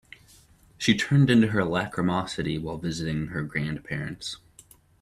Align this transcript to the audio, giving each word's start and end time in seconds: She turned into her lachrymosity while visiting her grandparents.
She 0.79 0.97
turned 0.97 1.29
into 1.29 1.49
her 1.49 1.63
lachrymosity 1.63 2.57
while 2.59 2.79
visiting 2.79 3.27
her 3.27 3.43
grandparents. 3.43 4.37